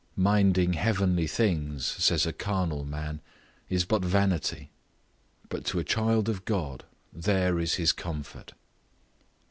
[0.17, 3.21] Minding heavenly things, says a carnal man,
[3.69, 4.71] is but vanity;
[5.47, 8.53] but to a child of God, there is his comfort.